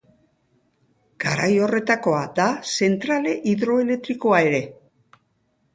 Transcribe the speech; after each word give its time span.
Garai 1.25 1.49
horretakoa 1.65 2.23
da 2.41 2.49
zentrale 2.77 3.35
hidroelektrikoa 3.53 4.43
ere. 4.51 4.65